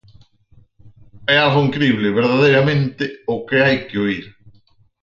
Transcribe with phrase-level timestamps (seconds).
[1.27, 3.03] É algo incrible, verdadeiramente,
[3.33, 4.25] o que hai que oír.